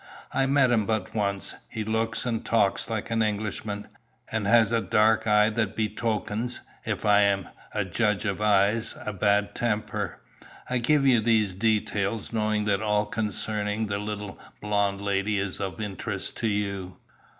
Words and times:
I 0.33 0.47
met 0.47 0.71
him 0.71 0.87
but 0.87 1.13
once. 1.13 1.53
He 1.69 1.83
looks 1.83 2.25
and 2.25 2.43
talks 2.43 2.89
like 2.89 3.11
an 3.11 3.21
Englishman, 3.21 3.87
and 4.31 4.47
has 4.47 4.71
a 4.71 4.81
dark 4.81 5.27
eye 5.27 5.51
that 5.51 5.75
betokens, 5.75 6.61
if 6.83 7.05
I 7.05 7.19
am 7.21 7.49
a 7.71 7.85
judge 7.85 8.25
of 8.25 8.41
eyes, 8.41 8.95
a 9.05 9.13
bad 9.13 9.53
temper. 9.53 10.19
I 10.67 10.79
give 10.79 11.05
you 11.05 11.19
these 11.21 11.53
details 11.53 12.33
knowing 12.33 12.65
that 12.65 12.81
all 12.81 13.05
concerning 13.05 13.85
the 13.85 13.99
little 13.99 14.39
blonde 14.59 15.01
lady 15.01 15.37
is 15.37 15.61
of 15.61 15.79
interest 15.79 16.35
to 16.37 16.47
you." 16.47 16.97